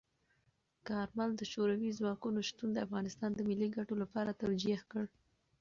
کارمل 0.87 1.29
د 1.37 1.41
شوروي 1.51 1.91
ځواکونو 1.99 2.39
شتون 2.49 2.69
د 2.73 2.77
افغانستان 2.85 3.31
د 3.33 3.39
ملي 3.49 3.67
ګټو 3.77 3.95
لپاره 4.03 4.37
توجیه 4.43 4.79
کړ. 4.91 5.03